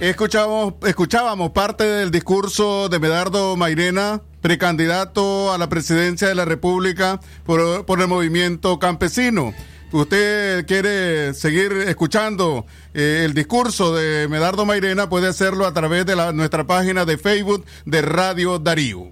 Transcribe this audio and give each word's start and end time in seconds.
Escuchamos, 0.00 0.74
escuchábamos 0.86 1.50
parte 1.50 1.82
del 1.82 2.12
discurso 2.12 2.88
de 2.88 3.00
Medardo 3.00 3.56
Mairena, 3.56 4.22
precandidato 4.40 5.52
a 5.52 5.58
la 5.58 5.68
presidencia 5.68 6.28
de 6.28 6.36
la 6.36 6.44
República 6.44 7.18
por, 7.44 7.84
por 7.84 8.00
el 8.00 8.06
movimiento 8.06 8.78
campesino. 8.78 9.52
Usted 9.90 10.66
quiere 10.66 11.34
seguir 11.34 11.72
escuchando 11.72 12.64
eh, 12.94 13.22
el 13.24 13.34
discurso 13.34 13.92
de 13.92 14.28
Medardo 14.28 14.64
Mairena, 14.64 15.08
puede 15.08 15.26
hacerlo 15.26 15.66
a 15.66 15.74
través 15.74 16.06
de 16.06 16.14
la, 16.14 16.32
nuestra 16.32 16.64
página 16.64 17.04
de 17.04 17.18
Facebook 17.18 17.64
de 17.84 18.00
Radio 18.00 18.60
Darío. 18.60 19.08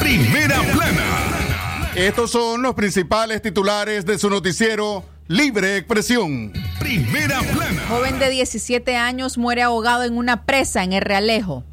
Primera 0.00 0.60
plana. 0.70 1.92
Estos 1.94 2.30
son 2.30 2.60
los 2.60 2.74
principales 2.74 3.40
titulares 3.40 4.04
de 4.04 4.18
su 4.18 4.28
noticiero 4.28 5.02
Libre 5.32 5.78
Expresión. 5.78 6.52
Primera 6.78 7.40
plana. 7.40 7.82
Joven 7.88 8.18
de 8.18 8.28
17 8.28 8.96
años 8.96 9.38
muere 9.38 9.62
ahogado 9.62 10.02
en 10.02 10.18
una 10.18 10.44
presa 10.44 10.84
en 10.84 10.92
el 10.92 11.00
Realejo. 11.00 11.64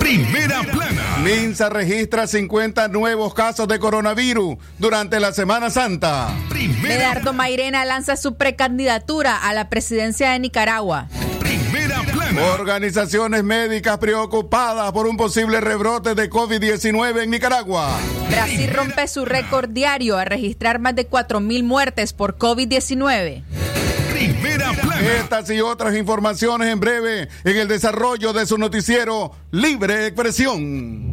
Primera 0.00 0.62
plana. 0.62 1.18
Minsa 1.22 1.68
registra 1.68 2.26
50 2.26 2.88
nuevos 2.88 3.34
casos 3.34 3.68
de 3.68 3.78
coronavirus 3.78 4.56
durante 4.80 5.20
la 5.20 5.30
Semana 5.30 5.70
Santa. 5.70 6.34
Primera, 6.48 6.82
Medardo 6.82 7.32
Mairena 7.32 7.84
lanza 7.84 8.16
su 8.16 8.34
precandidatura 8.34 9.36
a 9.36 9.52
la 9.52 9.68
presidencia 9.68 10.32
de 10.32 10.40
Nicaragua. 10.40 11.06
Organizaciones 12.38 13.44
médicas 13.44 13.98
preocupadas 13.98 14.90
por 14.92 15.06
un 15.06 15.16
posible 15.16 15.60
rebrote 15.60 16.14
de 16.14 16.30
COVID-19 16.30 17.24
en 17.24 17.30
Nicaragua. 17.30 17.98
Brasil 18.30 18.70
rompe 18.72 19.06
su 19.06 19.24
récord 19.24 19.68
diario 19.68 20.16
a 20.16 20.24
registrar 20.24 20.78
más 20.78 20.94
de 20.94 21.08
4.000 21.08 21.62
muertes 21.62 22.12
por 22.12 22.38
COVID-19. 22.38 23.42
Primera 24.14 24.72
plana. 24.72 25.00
Estas 25.20 25.50
y 25.50 25.60
otras 25.60 25.94
informaciones 25.94 26.68
en 26.68 26.80
breve 26.80 27.28
en 27.44 27.56
el 27.56 27.68
desarrollo 27.68 28.32
de 28.32 28.46
su 28.46 28.56
noticiero 28.56 29.32
Libre 29.50 30.06
Expresión. 30.06 31.12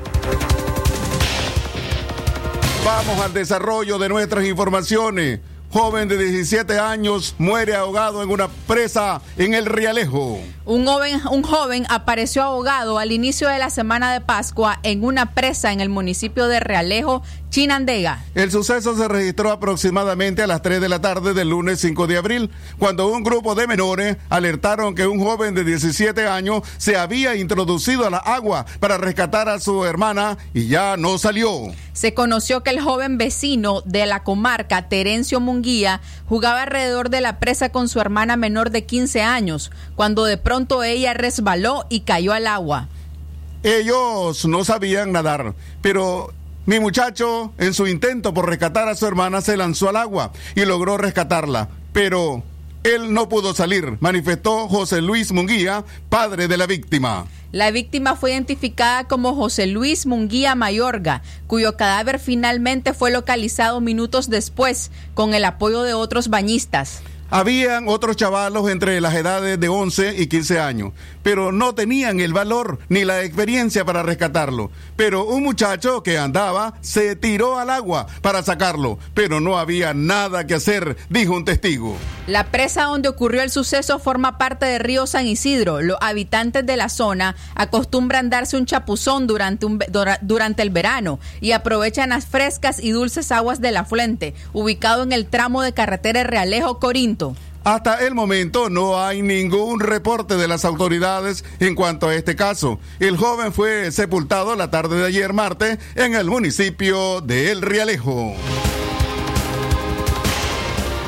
Vamos 2.83 3.19
al 3.19 3.31
desarrollo 3.33 3.97
de 3.97 4.09
nuestras 4.09 4.45
informaciones. 4.45 5.39
Joven 5.73 6.09
de 6.09 6.17
17 6.17 6.79
años 6.79 7.33
muere 7.37 7.75
ahogado 7.75 8.21
en 8.21 8.29
una 8.29 8.49
presa 8.49 9.21
en 9.37 9.53
el 9.53 9.65
Rialejo. 9.65 10.37
Un 10.65 10.85
joven, 10.85 11.21
un 11.31 11.43
joven 11.43 11.85
apareció 11.87 12.43
ahogado 12.43 12.99
al 12.99 13.13
inicio 13.13 13.47
de 13.47 13.57
la 13.57 13.69
semana 13.69 14.11
de 14.11 14.19
Pascua 14.19 14.79
en 14.83 15.05
una 15.05 15.33
presa 15.33 15.71
en 15.71 15.79
el 15.79 15.87
municipio 15.87 16.49
de 16.49 16.59
Realejo, 16.59 17.23
Chinandega. 17.51 18.23
El 18.33 18.49
suceso 18.49 18.95
se 18.95 19.07
registró 19.09 19.51
aproximadamente 19.51 20.41
a 20.41 20.47
las 20.47 20.61
3 20.61 20.79
de 20.79 20.87
la 20.87 21.01
tarde 21.01 21.33
del 21.33 21.49
lunes 21.49 21.81
5 21.81 22.07
de 22.07 22.17
abril, 22.17 22.49
cuando 22.79 23.09
un 23.09 23.23
grupo 23.23 23.55
de 23.55 23.67
menores 23.67 24.15
alertaron 24.29 24.95
que 24.95 25.05
un 25.05 25.19
joven 25.19 25.53
de 25.53 25.65
17 25.65 26.27
años 26.27 26.63
se 26.77 26.95
había 26.95 27.35
introducido 27.35 28.07
a 28.07 28.09
la 28.09 28.17
agua 28.17 28.65
para 28.79 28.97
rescatar 28.97 29.49
a 29.49 29.59
su 29.59 29.83
hermana 29.83 30.37
y 30.53 30.67
ya 30.67 30.95
no 30.95 31.17
salió. 31.17 31.51
Se 31.91 32.13
conoció 32.13 32.63
que 32.63 32.69
el 32.69 32.79
joven 32.79 33.17
vecino 33.17 33.81
de 33.81 34.05
la 34.05 34.23
comarca, 34.23 34.87
Terencio 34.87 35.41
Munguía, 35.41 35.99
jugaba 36.29 36.63
alrededor 36.63 37.09
de 37.09 37.19
la 37.19 37.39
presa 37.39 37.67
con 37.67 37.89
su 37.89 37.99
hermana 37.99 38.37
menor 38.37 38.69
de 38.69 38.85
15 38.85 39.23
años, 39.23 39.71
cuando 39.95 40.23
de 40.23 40.37
pronto 40.37 40.83
ella 40.83 41.13
resbaló 41.13 41.85
y 41.89 42.01
cayó 42.01 42.31
al 42.31 42.47
agua. 42.47 42.87
Ellos 43.63 44.45
no 44.45 44.63
sabían 44.63 45.11
nadar, 45.11 45.53
pero 45.81 46.33
mi 46.71 46.79
muchacho, 46.79 47.51
en 47.57 47.73
su 47.73 47.85
intento 47.85 48.33
por 48.33 48.47
rescatar 48.47 48.87
a 48.87 48.95
su 48.95 49.05
hermana, 49.05 49.41
se 49.41 49.57
lanzó 49.57 49.89
al 49.89 49.97
agua 49.97 50.31
y 50.55 50.63
logró 50.63 50.97
rescatarla, 50.97 51.67
pero 51.91 52.43
él 52.85 53.13
no 53.13 53.27
pudo 53.27 53.53
salir, 53.53 53.97
manifestó 53.99 54.69
José 54.69 55.01
Luis 55.01 55.33
Munguía, 55.33 55.83
padre 56.07 56.47
de 56.47 56.55
la 56.55 56.67
víctima. 56.67 57.25
La 57.51 57.71
víctima 57.71 58.15
fue 58.15 58.31
identificada 58.31 59.05
como 59.05 59.35
José 59.35 59.67
Luis 59.67 60.05
Munguía 60.05 60.55
Mayorga, 60.55 61.23
cuyo 61.45 61.75
cadáver 61.75 62.19
finalmente 62.19 62.93
fue 62.93 63.11
localizado 63.11 63.81
minutos 63.81 64.29
después 64.29 64.91
con 65.13 65.33
el 65.33 65.43
apoyo 65.43 65.83
de 65.83 65.93
otros 65.93 66.29
bañistas. 66.29 67.01
Habían 67.33 67.87
otros 67.87 68.17
chavalos 68.17 68.69
entre 68.69 68.99
las 68.99 69.15
edades 69.15 69.57
de 69.57 69.69
11 69.69 70.21
y 70.21 70.27
15 70.27 70.59
años, 70.59 70.91
pero 71.23 71.51
no 71.51 71.75
tenían 71.75 72.19
el 72.19 72.33
valor 72.33 72.79
ni 72.89 73.05
la 73.05 73.23
experiencia 73.23 73.85
para 73.85 74.03
rescatarlo. 74.03 74.71
Pero 74.95 75.25
un 75.25 75.43
muchacho 75.43 76.03
que 76.03 76.17
andaba 76.17 76.75
se 76.81 77.15
tiró 77.15 77.59
al 77.59 77.69
agua 77.69 78.07
para 78.21 78.43
sacarlo, 78.43 78.99
pero 79.13 79.39
no 79.39 79.57
había 79.57 79.93
nada 79.93 80.47
que 80.47 80.55
hacer, 80.55 80.97
dijo 81.09 81.35
un 81.35 81.45
testigo. 81.45 81.97
La 82.27 82.45
presa 82.51 82.83
donde 82.83 83.09
ocurrió 83.09 83.41
el 83.41 83.49
suceso 83.49 83.99
forma 83.99 84.37
parte 84.37 84.65
del 84.65 84.81
río 84.81 85.07
San 85.07 85.27
Isidro. 85.27 85.81
Los 85.81 85.97
habitantes 86.01 86.65
de 86.65 86.77
la 86.77 86.89
zona 86.89 87.35
acostumbran 87.55 88.29
darse 88.29 88.57
un 88.57 88.65
chapuzón 88.65 89.27
durante, 89.27 89.67
durante 90.21 90.61
el 90.61 90.69
verano 90.69 91.19
y 91.41 91.51
aprovechan 91.51 92.09
las 92.09 92.25
frescas 92.25 92.81
y 92.81 92.91
dulces 92.91 93.31
aguas 93.31 93.61
del 93.61 93.77
afluente, 93.77 94.35
ubicado 94.53 95.03
en 95.03 95.11
el 95.11 95.25
tramo 95.25 95.61
de 95.61 95.73
carretera 95.73 96.23
Realejo-Corinto. 96.23 97.35
Hasta 97.63 98.05
el 98.05 98.15
momento 98.15 98.69
no 98.69 99.03
hay 99.03 99.21
ningún 99.21 99.79
reporte 99.79 100.35
de 100.35 100.47
las 100.47 100.65
autoridades 100.65 101.45
en 101.59 101.75
cuanto 101.75 102.07
a 102.07 102.15
este 102.15 102.35
caso. 102.35 102.79
El 102.99 103.17
joven 103.17 103.53
fue 103.53 103.91
sepultado 103.91 104.55
la 104.55 104.71
tarde 104.71 104.97
de 104.97 105.05
ayer 105.05 105.31
martes 105.31 105.77
en 105.95 106.15
el 106.15 106.25
municipio 106.25 107.21
de 107.21 107.51
El 107.51 107.61
Rialejo. 107.61 108.33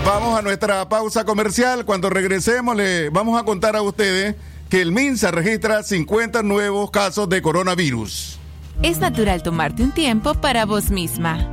Vamos 0.06 0.38
a 0.38 0.44
nuestra 0.44 0.88
pausa 0.90 1.26
comercial. 1.26 1.86
Cuando 1.86 2.12
regresemos 2.12 2.76
le 2.76 3.10
vamos 3.10 3.42
a 3.42 3.46
contar 3.46 3.76
a 3.76 3.82
ustedes 3.82 4.36
que 4.70 4.82
el 4.82 4.92
MINSA 4.92 5.32
registra 5.32 5.82
50 5.82 6.44
nuevos 6.44 6.92
casos 6.92 7.30
de 7.30 7.42
coronavirus. 7.42 8.38
Es 8.84 9.00
natural 9.00 9.42
tomarte 9.42 9.82
un 9.82 9.92
tiempo 9.92 10.36
para 10.36 10.66
vos 10.66 10.92
misma. 10.92 11.53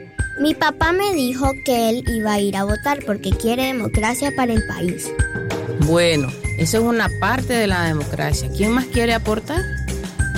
Mi 0.39 0.55
papá 0.55 0.91
me 0.91 1.13
dijo 1.13 1.51
que 1.65 1.89
él 1.89 2.03
iba 2.07 2.33
a 2.33 2.39
ir 2.39 2.55
a 2.55 2.63
votar 2.63 2.99
porque 3.05 3.31
quiere 3.31 3.67
democracia 3.67 4.31
para 4.35 4.53
el 4.53 4.65
país. 4.65 5.11
Bueno, 5.85 6.29
eso 6.57 6.77
es 6.77 6.83
una 6.83 7.09
parte 7.19 7.53
de 7.53 7.67
la 7.67 7.83
democracia. 7.83 8.49
¿Quién 8.55 8.71
más 8.71 8.85
quiere 8.85 9.13
aportar? 9.13 9.61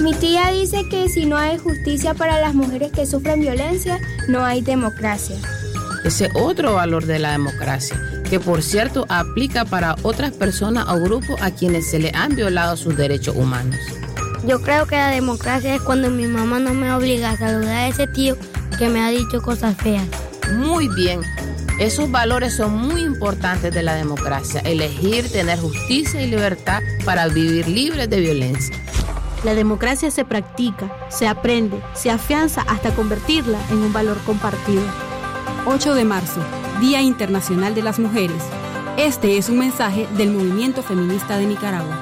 Mi 0.02 0.14
tía 0.14 0.50
dice 0.52 0.84
que 0.90 1.08
si 1.10 1.26
no 1.26 1.38
hay 1.38 1.58
justicia 1.58 2.16
para 2.16 2.42
las 2.42 2.56
mujeres 2.56 2.92
que 2.92 3.06
sufren 3.06 3.40
violencia, 3.40 4.00
no 4.28 4.44
hay 4.44 4.62
democracia. 4.62 5.38
Ese 6.04 6.30
otro 6.34 6.74
valor 6.74 7.06
de 7.06 7.20
la 7.20 7.32
democracia, 7.32 7.96
que 8.30 8.40
por 8.40 8.64
cierto 8.64 9.06
aplica 9.10 9.64
para 9.64 9.96
otras 10.02 10.32
personas 10.32 10.88
o 10.90 11.00
grupos 11.00 11.42
a 11.42 11.52
quienes 11.52 11.90
se 11.90 12.00
le 12.00 12.12
han 12.14 12.36
violado 12.36 12.76
sus 12.76 12.98
derechos 12.98 13.36
humanos. 13.36 13.80
Yo 14.46 14.62
creo 14.62 14.86
que 14.86 14.98
la 14.98 15.12
democracia 15.12 15.76
es 15.76 15.82
cuando 15.82 16.10
mi 16.10 16.28
mamá 16.28 16.60
no 16.60 16.74
me 16.74 16.92
obliga 16.92 17.30
a 17.30 17.38
saludar 17.38 17.78
a 17.78 17.88
ese 17.88 18.08
tío 18.08 18.36
que 18.78 18.90
me 18.90 19.02
ha 19.02 19.10
dicho 19.10 19.42
cosas 19.42 19.76
feas. 19.78 20.08
Muy 20.58 20.88
bien. 20.90 21.22
Esos 21.80 22.12
valores 22.12 22.56
son 22.56 22.76
muy 22.76 23.02
importantes 23.02 23.74
de 23.74 23.84
la 23.84 23.96
democracia. 23.96 24.62
Elegir, 24.62 25.32
tener 25.32 25.60
justicia 25.60 26.22
y 26.22 26.30
libertad 26.30 26.82
para 27.04 27.28
vivir 27.28 27.68
libres 27.68 28.10
de 28.10 28.20
violencia. 28.20 28.76
La 29.44 29.54
democracia 29.56 30.10
se 30.12 30.24
practica, 30.24 30.96
se 31.10 31.28
aprende, 31.28 31.82
se 31.94 32.12
afianza 32.12 32.62
hasta 32.62 32.96
convertirla 32.96 33.58
en 33.72 33.80
un 33.80 33.92
valor 33.92 34.18
compartido. 34.26 34.84
8 35.66 35.96
de 35.96 36.06
marzo, 36.06 36.42
Día 36.80 37.02
Internacional 37.02 37.76
de 37.76 37.84
las 37.84 38.00
Mujeres. 38.00 38.42
Este 38.98 39.38
es 39.38 39.50
un 39.50 39.60
mensaje 39.60 40.08
del 40.18 40.32
movimiento 40.32 40.84
feminista 40.84 41.38
de 41.38 41.48
Nicaragua. 41.48 42.00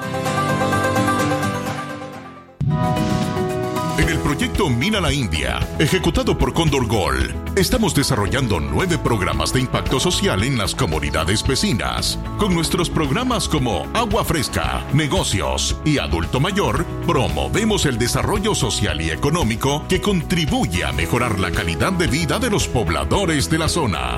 En 3.98 4.08
el 4.08 4.18
proyecto 4.20 4.70
Mina 4.70 5.02
la 5.02 5.12
India, 5.12 5.60
ejecutado 5.78 6.38
por 6.38 6.54
Condor 6.54 6.86
Gold, 6.86 7.58
estamos 7.58 7.94
desarrollando 7.94 8.58
nueve 8.58 8.96
programas 8.96 9.52
de 9.52 9.60
impacto 9.60 10.00
social 10.00 10.42
en 10.44 10.56
las 10.56 10.74
comunidades 10.74 11.46
vecinas. 11.46 12.18
Con 12.38 12.54
nuestros 12.54 12.88
programas 12.88 13.48
como 13.48 13.86
Agua 13.92 14.24
Fresca, 14.24 14.82
Negocios 14.94 15.76
y 15.84 15.98
Adulto 15.98 16.40
Mayor, 16.40 16.86
promovemos 17.06 17.84
el 17.84 17.98
desarrollo 17.98 18.54
social 18.54 18.98
y 19.02 19.10
económico 19.10 19.84
que 19.88 20.00
contribuye 20.00 20.84
a 20.84 20.92
mejorar 20.92 21.38
la 21.38 21.50
calidad 21.50 21.92
de 21.92 22.06
vida 22.06 22.38
de 22.38 22.48
los 22.48 22.68
pobladores 22.68 23.50
de 23.50 23.58
la 23.58 23.68
zona. 23.68 24.16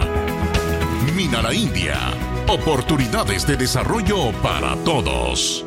Mina 1.17 1.43
la 1.43 1.53
India, 1.53 1.99
oportunidades 2.47 3.45
de 3.45 3.57
desarrollo 3.57 4.31
para 4.41 4.77
todos. 4.85 5.67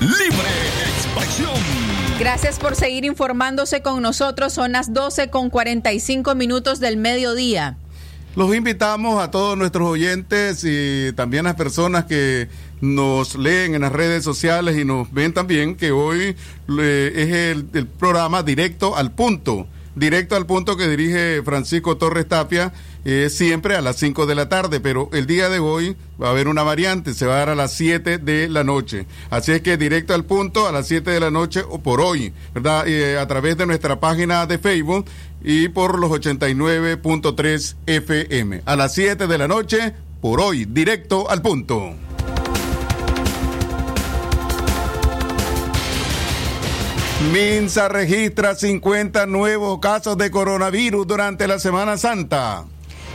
Libre 0.00 0.48
expresión. 0.88 1.54
Gracias 2.18 2.58
por 2.58 2.74
seguir 2.74 3.04
informándose 3.04 3.82
con 3.82 4.02
nosotros. 4.02 4.52
Son 4.52 4.72
las 4.72 4.92
12 4.92 5.28
con 5.30 5.50
45 5.50 6.34
minutos 6.34 6.80
del 6.80 6.96
mediodía. 6.96 7.76
Los 8.36 8.54
invitamos 8.54 9.22
a 9.22 9.30
todos 9.30 9.58
nuestros 9.58 9.88
oyentes 9.88 10.64
y 10.64 11.12
también 11.14 11.46
a 11.46 11.50
las 11.50 11.56
personas 11.56 12.04
que 12.04 12.48
nos 12.80 13.34
leen 13.36 13.74
en 13.74 13.82
las 13.82 13.92
redes 13.92 14.24
sociales 14.24 14.78
y 14.78 14.84
nos 14.84 15.12
ven 15.12 15.34
también 15.34 15.76
que 15.76 15.90
hoy 15.90 16.36
eh, 16.78 17.12
es 17.14 17.28
el, 17.30 17.68
el 17.74 17.86
programa 17.86 18.42
Directo 18.42 18.96
al 18.96 19.12
Punto. 19.12 19.66
Directo 19.96 20.36
al 20.36 20.46
punto 20.46 20.76
que 20.76 20.88
dirige 20.88 21.42
Francisco 21.42 21.96
Torres 21.96 22.28
Tapia, 22.28 22.72
eh, 23.04 23.28
siempre 23.30 23.76
a 23.76 23.80
las 23.80 23.96
5 23.96 24.26
de 24.26 24.34
la 24.34 24.48
tarde, 24.48 24.80
pero 24.80 25.08
el 25.12 25.26
día 25.26 25.48
de 25.48 25.58
hoy 25.58 25.96
va 26.20 26.28
a 26.28 26.30
haber 26.30 26.48
una 26.48 26.62
variante, 26.62 27.14
se 27.14 27.26
va 27.26 27.34
a 27.34 27.38
dar 27.38 27.48
a 27.50 27.54
las 27.54 27.72
7 27.72 28.18
de 28.18 28.48
la 28.48 28.64
noche. 28.64 29.06
Así 29.30 29.52
es 29.52 29.62
que 29.62 29.76
directo 29.76 30.14
al 30.14 30.24
punto 30.24 30.66
a 30.68 30.72
las 30.72 30.86
7 30.88 31.10
de 31.10 31.20
la 31.20 31.30
noche 31.30 31.62
o 31.68 31.80
por 31.80 32.00
hoy, 32.00 32.32
¿verdad? 32.54 32.86
Eh, 32.86 33.18
a 33.18 33.26
través 33.26 33.56
de 33.56 33.66
nuestra 33.66 34.00
página 34.00 34.46
de 34.46 34.58
Facebook 34.58 35.06
y 35.42 35.68
por 35.68 35.98
los 35.98 36.10
89.3 36.10 37.76
FM. 37.86 38.62
A 38.66 38.76
las 38.76 38.94
7 38.94 39.26
de 39.26 39.38
la 39.38 39.48
noche, 39.48 39.94
por 40.20 40.40
hoy, 40.40 40.66
directo 40.66 41.30
al 41.30 41.40
punto. 41.40 41.94
Minsa 47.32 47.88
registra 47.88 48.54
50 48.54 49.26
nuevos 49.26 49.78
casos 49.78 50.16
de 50.16 50.30
coronavirus 50.30 51.06
durante 51.06 51.46
la 51.46 51.58
Semana 51.58 51.98
Santa. 51.98 52.64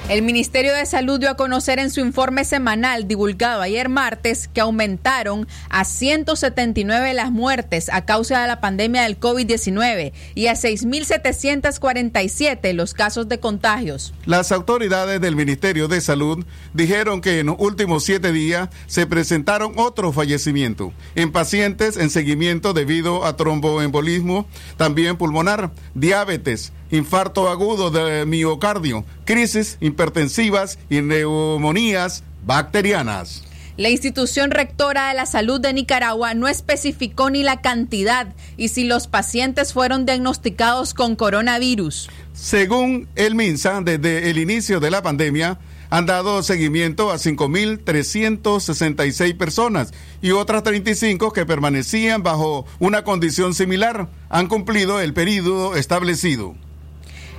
El 0.07 0.21
Ministerio 0.21 0.75
de 0.75 0.85
Salud 0.85 1.19
dio 1.19 1.31
a 1.31 1.35
conocer 1.35 1.79
en 1.79 1.89
su 1.89 2.00
informe 2.00 2.45
semanal 2.45 3.07
divulgado 3.07 3.63
ayer 3.63 3.89
martes 3.89 4.47
que 4.47 4.62
aumentaron 4.62 5.47
a 5.67 5.83
179 5.83 7.15
las 7.15 7.31
muertes 7.31 7.89
a 7.89 8.05
causa 8.05 8.39
de 8.39 8.47
la 8.47 8.62
pandemia 8.62 9.01
del 9.01 9.19
COVID-19 9.19 10.13
y 10.35 10.45
a 10.45 10.53
6.747 10.53 12.74
los 12.74 12.93
casos 12.93 13.27
de 13.27 13.39
contagios. 13.39 14.13
Las 14.27 14.51
autoridades 14.51 15.19
del 15.21 15.35
Ministerio 15.35 15.88
de 15.88 16.01
Salud 16.01 16.45
dijeron 16.75 17.19
que 17.19 17.39
en 17.39 17.47
los 17.47 17.55
últimos 17.57 18.03
siete 18.03 18.31
días 18.31 18.69
se 18.85 19.07
presentaron 19.07 19.74
otros 19.75 20.13
fallecimientos 20.13 20.93
en 21.15 21.31
pacientes 21.31 21.97
en 21.97 22.12
seguimiento 22.12 22.74
debido 22.74 23.25
a 23.25 23.38
tromboembolismo, 23.38 24.45
también 24.77 25.17
pulmonar, 25.17 25.71
diabetes, 25.95 26.74
infarto 26.95 27.49
agudo 27.49 27.91
de 27.91 28.25
miocardio, 28.25 29.03
crisis 29.25 29.77
hipertensivas 29.81 30.79
y 30.89 31.01
neumonías 31.01 32.23
bacterianas. 32.45 33.43
La 33.77 33.89
institución 33.89 34.51
rectora 34.51 35.09
de 35.09 35.15
la 35.15 35.25
salud 35.25 35.59
de 35.59 35.73
Nicaragua 35.73 36.33
no 36.33 36.47
especificó 36.47 37.29
ni 37.29 37.43
la 37.43 37.59
cantidad 37.59 38.33
y 38.55 38.69
si 38.69 38.85
los 38.85 39.07
pacientes 39.07 39.73
fueron 39.73 40.05
diagnosticados 40.05 40.93
con 40.93 41.17
coronavirus. 41.17 42.09
Según 42.31 43.09
el 43.15 43.35
MINSA, 43.35 43.81
desde 43.81 44.29
el 44.29 44.37
inicio 44.37 44.79
de 44.79 44.91
la 44.91 45.01
pandemia, 45.01 45.59
han 45.89 46.05
dado 46.05 46.41
seguimiento 46.41 47.11
a 47.11 47.15
5.366 47.15 49.37
personas 49.37 49.93
y 50.21 50.31
otras 50.31 50.63
35 50.63 51.33
que 51.33 51.45
permanecían 51.45 52.23
bajo 52.23 52.65
una 52.79 53.03
condición 53.03 53.53
similar 53.53 54.07
han 54.29 54.47
cumplido 54.47 55.01
el 55.01 55.13
periodo 55.13 55.75
establecido. 55.75 56.55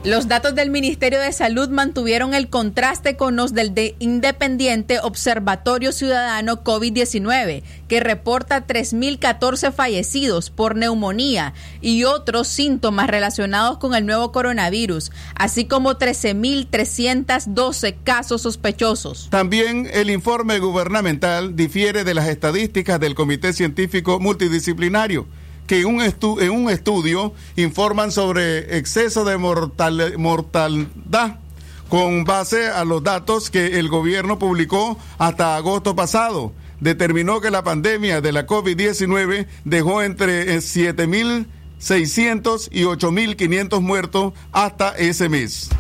Los 0.07 0.29
datos 0.29 0.55
del 0.55 0.71
Ministerio 0.71 1.19
de 1.19 1.33
Salud 1.33 1.69
mantuvieron 1.69 2.33
el 2.33 2.49
contraste 2.49 3.17
con 3.17 3.35
los 3.35 3.55
del 3.55 3.75
de 3.75 3.97
Independiente 3.99 5.01
Observatorio 5.01 5.91
Ciudadano 5.91 6.63
COVID-19, 6.63 7.65
que 7.89 7.99
reporta 7.99 8.69
3.014 8.69 9.73
fallecidos 9.73 10.51
por 10.51 10.77
neumonía 10.77 11.55
y 11.81 12.05
otros 12.05 12.47
síntomas 12.47 13.09
relacionados 13.09 13.79
con 13.79 13.97
el 13.97 14.07
nuevo 14.07 14.31
coronavirus, 14.31 15.11
así 15.35 15.65
como 15.65 15.99
13.312 15.99 17.97
casos 18.05 18.43
sospechosos. 18.43 19.27
También 19.31 19.91
el 19.93 20.11
informe 20.11 20.61
gubernamental 20.61 21.57
difiere 21.57 22.05
de 22.05 22.15
las 22.15 22.29
estadísticas 22.29 23.01
del 23.01 23.17
Comité 23.17 23.53
Científico 23.53 24.21
Multidisciplinario 24.21 25.27
que 25.67 25.81
en 25.81 25.87
un, 25.87 26.03
en 26.03 26.51
un 26.51 26.71
estudio 26.71 27.33
informan 27.57 28.13
sobre 28.13 28.79
exceso 28.79 29.25
de 29.25 29.39
mortalidad 29.39 31.41
con 31.89 32.25
base 32.25 32.69
a 32.69 32.85
los 32.85 33.03
datos 33.03 33.51
que 33.51 33.79
el 33.79 33.89
gobierno 33.89 34.39
publicó 34.39 34.99
hasta 35.19 35.57
agosto 35.57 35.97
pasado. 35.97 36.53
Determinó 36.81 37.41
que 37.41 37.51
la 37.51 37.65
pandemia 37.65 38.21
de 38.21 38.33
la 38.33 38.47
COVID-19 38.47 39.47
dejó 39.65 40.03
entre 40.03 40.59
7.600 40.59 42.69
y 42.71 42.83
8.500 42.83 43.81
muertos 43.81 44.35
hasta 44.53 44.91
ese 44.97 45.29
mes. 45.29 45.71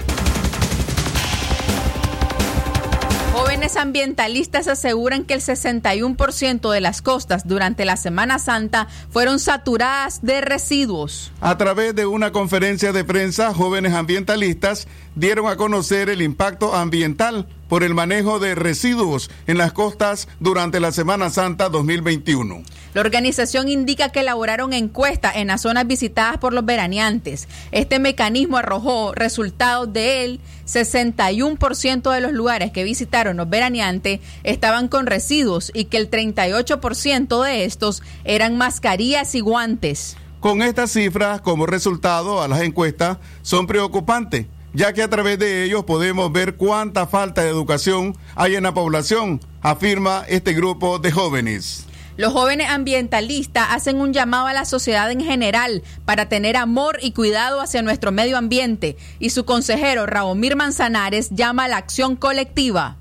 Jóvenes 3.57 3.79
ambientalistas 3.79 4.69
aseguran 4.69 5.25
que 5.25 5.33
el 5.33 5.41
61% 5.41 6.71
de 6.71 6.81
las 6.83 7.01
costas 7.01 7.49
durante 7.49 7.87
la 7.87 7.97
Semana 7.97 8.39
Santa 8.39 8.87
fueron 9.09 9.39
saturadas 9.39 10.21
de 10.21 10.43
residuos. 10.43 11.33
A 11.41 11.57
través 11.57 11.95
de 11.95 12.05
una 12.05 12.33
conferencia 12.33 12.93
de 12.93 13.03
prensa, 13.03 13.55
jóvenes 13.55 13.95
ambientalistas 13.95 14.89
dieron 15.15 15.49
a 15.49 15.57
conocer 15.57 16.11
el 16.11 16.21
impacto 16.21 16.75
ambiental 16.75 17.47
por 17.69 17.83
el 17.83 17.95
manejo 17.95 18.39
de 18.39 18.55
residuos 18.55 19.31
en 19.47 19.59
las 19.59 19.73
costas 19.73 20.29
durante 20.41 20.81
la 20.81 20.93
Semana 20.93 21.31
Santa 21.31 21.69
2021. 21.69 22.63
La 22.95 23.01
organización 23.01 23.69
indica 23.69 24.09
que 24.11 24.21
elaboraron 24.21 24.73
encuestas 24.73 25.37
en 25.37 25.49
las 25.49 25.63
zonas 25.63 25.87
visitadas 25.87 26.39
por 26.39 26.53
los 26.53 26.65
veraneantes. 26.65 27.49
Este 27.71 27.99
mecanismo 27.99 28.57
arrojó 28.57 29.13
resultados 29.15 29.93
de 29.93 30.25
él. 30.25 30.41
61% 30.67 32.13
de 32.13 32.21
los 32.21 32.33
lugares 32.33 32.73
que 32.73 32.85
visitaron 32.85 33.37
los 33.37 33.49
veraneantes 33.49 34.21
estaban 34.43 34.89
con 34.89 35.07
residuos 35.07 35.71
y 35.75 35.85
que 35.85 35.99
el 35.99 36.11
38% 36.11 37.45
de 37.45 37.65
estos 37.65 38.03
eran 38.25 38.57
mascarillas 38.57 39.35
y 39.35 39.41
guantes. 39.41 40.17
Con 40.41 40.63
estas 40.63 40.93
cifras 40.93 41.41
como 41.41 41.67
resultado 41.67 42.43
a 42.43 42.49
las 42.49 42.63
encuestas 42.63 43.19
son 43.43 43.67
preocupantes 43.67 44.47
ya 44.77 44.93
que 44.93 45.03
a 45.03 45.09
través 45.09 45.39
de 45.39 45.65
ellos 45.65 45.85
podemos 45.85 46.31
ver 46.31 46.57
cuánta 46.57 47.07
falta 47.07 47.43
de 47.43 47.49
educación 47.49 48.15
hay 48.35 48.57
en 48.57 48.65
la 48.65 48.75
población, 48.75 49.41
afirma 49.63 50.23
este 50.29 50.53
grupo 50.53 50.99
de 50.99 51.13
jóvenes. 51.13 51.87
Los 52.19 52.35
jóvenes 52.35 52.69
ambientalistas 52.69 53.69
hacen 53.71 53.97
un 53.97 54.13
llamado 54.13 54.47
a 54.47 54.53
la 54.53 54.67
sociedad 54.67 55.11
en 55.11 55.23
general 55.23 55.83
para 56.05 56.29
tener 56.29 56.59
amor 56.59 56.99
y 57.01 57.13
cuidado 57.13 57.63
hacia 57.63 57.81
nuestro 57.81 58.13
medio 58.13 58.37
ambiente 58.37 58.99
y 59.19 59.31
su 59.31 59.47
consejero 59.47 60.05
Raomir 60.05 60.57
Manzanares 60.57 61.31
llama 61.31 61.65
a 61.65 61.69
la 61.69 61.79
acción 61.79 62.15
colectiva. 62.15 62.97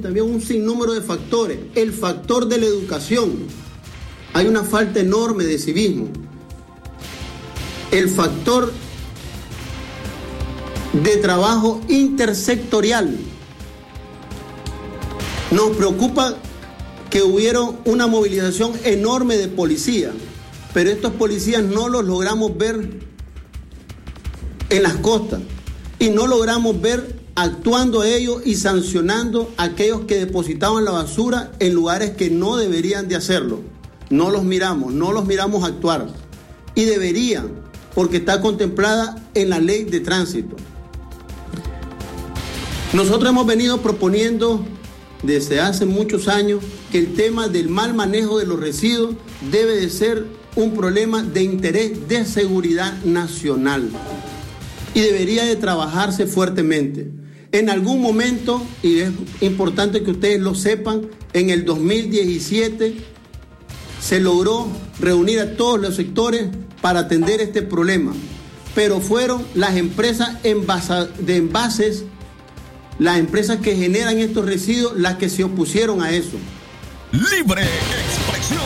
También 0.00 0.24
un 0.24 0.40
sinnúmero 0.40 0.94
de 0.94 1.02
factores. 1.02 1.58
El 1.74 1.92
factor 1.92 2.46
de 2.48 2.56
la 2.56 2.66
educación. 2.66 3.32
Hay 4.32 4.46
una 4.46 4.64
falta 4.64 5.00
enorme 5.00 5.44
de 5.44 5.58
civismo. 5.58 6.08
El 7.90 8.08
factor 8.08 8.72
de 10.92 11.16
trabajo 11.16 11.80
intersectorial. 11.88 13.16
Nos 15.50 15.76
preocupa 15.76 16.36
que 17.10 17.22
hubieron 17.22 17.78
una 17.84 18.06
movilización 18.06 18.72
enorme 18.84 19.36
de 19.36 19.48
policía, 19.48 20.12
pero 20.72 20.90
estos 20.90 21.12
policías 21.12 21.62
no 21.62 21.88
los 21.88 22.04
logramos 22.04 22.56
ver 22.56 22.88
en 24.70 24.82
las 24.82 24.94
costas 24.94 25.40
y 25.98 26.08
no 26.08 26.26
logramos 26.26 26.80
ver 26.80 27.20
actuando 27.34 28.04
ellos 28.04 28.42
y 28.44 28.54
sancionando 28.54 29.52
a 29.56 29.64
aquellos 29.64 30.02
que 30.02 30.18
depositaban 30.18 30.84
la 30.84 30.90
basura 30.90 31.52
en 31.58 31.74
lugares 31.74 32.12
que 32.12 32.30
no 32.30 32.56
deberían 32.56 33.08
de 33.08 33.16
hacerlo. 33.16 33.60
No 34.10 34.30
los 34.30 34.44
miramos, 34.44 34.92
no 34.92 35.12
los 35.12 35.24
miramos 35.26 35.64
actuar. 35.64 36.08
Y 36.74 36.84
deberían, 36.84 37.50
porque 37.94 38.18
está 38.18 38.40
contemplada 38.40 39.16
en 39.34 39.50
la 39.50 39.58
ley 39.58 39.84
de 39.84 40.00
tránsito. 40.00 40.56
Nosotros 42.92 43.30
hemos 43.30 43.46
venido 43.46 43.80
proponiendo 43.80 44.62
desde 45.22 45.60
hace 45.60 45.86
muchos 45.86 46.28
años 46.28 46.62
que 46.90 46.98
el 46.98 47.14
tema 47.14 47.48
del 47.48 47.70
mal 47.70 47.94
manejo 47.94 48.38
de 48.38 48.44
los 48.44 48.60
residuos 48.60 49.14
debe 49.50 49.76
de 49.76 49.88
ser 49.88 50.26
un 50.56 50.74
problema 50.74 51.22
de 51.22 51.42
interés 51.42 52.06
de 52.06 52.26
seguridad 52.26 53.02
nacional 53.04 53.88
y 54.92 55.00
debería 55.00 55.44
de 55.44 55.56
trabajarse 55.56 56.26
fuertemente. 56.26 57.10
En 57.50 57.70
algún 57.70 58.02
momento, 58.02 58.62
y 58.82 58.98
es 58.98 59.10
importante 59.40 60.02
que 60.02 60.10
ustedes 60.10 60.40
lo 60.40 60.54
sepan, 60.54 61.08
en 61.32 61.48
el 61.48 61.64
2017 61.64 62.94
se 64.02 64.20
logró 64.20 64.68
reunir 65.00 65.40
a 65.40 65.56
todos 65.56 65.80
los 65.80 65.96
sectores 65.96 66.48
para 66.82 67.00
atender 67.00 67.40
este 67.40 67.62
problema, 67.62 68.12
pero 68.74 69.00
fueron 69.00 69.46
las 69.54 69.78
empresas 69.78 70.42
de 70.42 71.36
envases 71.36 72.04
las 73.02 73.18
empresas 73.18 73.58
que 73.58 73.74
generan 73.74 74.18
estos 74.18 74.46
residuos 74.46 74.96
las 74.96 75.16
que 75.16 75.28
se 75.28 75.42
opusieron 75.42 76.02
a 76.02 76.12
eso. 76.12 76.38
Libre 77.10 77.62
expresión. 77.62 78.62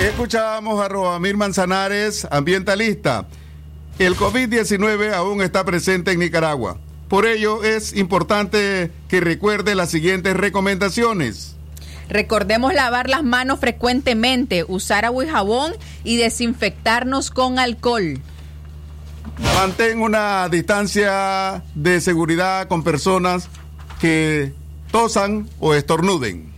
Escuchábamos 0.00 0.84
a 0.84 0.88
Robamir 0.88 1.36
Manzanares, 1.36 2.28
ambientalista. 2.30 3.26
El 3.98 4.16
COVID-19 4.16 5.14
aún 5.14 5.40
está 5.40 5.64
presente 5.64 6.12
en 6.12 6.18
Nicaragua. 6.18 6.78
Por 7.08 7.26
ello 7.26 7.64
es 7.64 7.96
importante 7.96 8.90
que 9.08 9.20
recuerde 9.20 9.74
las 9.74 9.90
siguientes 9.90 10.36
recomendaciones. 10.36 11.56
Recordemos 12.10 12.74
lavar 12.74 13.08
las 13.08 13.22
manos 13.22 13.60
frecuentemente, 13.60 14.64
usar 14.68 15.06
agua 15.06 15.24
y 15.24 15.28
jabón 15.28 15.72
y 16.02 16.16
desinfectarnos 16.16 17.30
con 17.30 17.58
alcohol. 17.58 18.20
Mantén 19.38 20.00
una 20.00 20.48
distancia 20.48 21.62
de 21.74 22.00
seguridad 22.00 22.68
con 22.68 22.84
personas 22.84 23.48
que 24.00 24.52
tosan 24.90 25.48
o 25.60 25.74
estornuden. 25.74 26.52